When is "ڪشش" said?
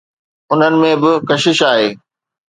1.29-1.59